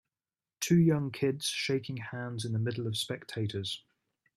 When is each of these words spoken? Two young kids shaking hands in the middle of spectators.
Two 0.61 0.79
young 0.79 1.11
kids 1.11 1.45
shaking 1.45 1.97
hands 1.97 2.43
in 2.43 2.53
the 2.53 2.57
middle 2.57 2.87
of 2.87 2.97
spectators. 2.97 3.83